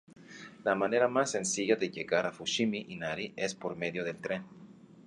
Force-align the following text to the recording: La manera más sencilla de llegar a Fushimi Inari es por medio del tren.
La 0.63 0.73
manera 0.73 1.07
más 1.07 1.29
sencilla 1.29 1.75
de 1.75 1.91
llegar 1.91 2.25
a 2.25 2.31
Fushimi 2.31 2.87
Inari 2.89 3.33
es 3.35 3.53
por 3.53 3.75
medio 3.75 4.03
del 4.03 4.17
tren. 4.19 4.43